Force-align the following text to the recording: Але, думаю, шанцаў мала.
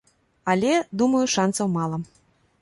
Але, 0.53 0.71
думаю, 1.01 1.21
шанцаў 1.35 1.67
мала. 1.77 2.03